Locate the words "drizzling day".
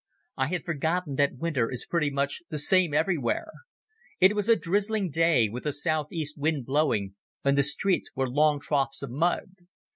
4.55-5.47